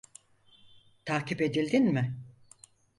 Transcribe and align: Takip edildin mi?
Takip 1.05 1.41
edildin 1.41 1.93
mi? 1.93 2.17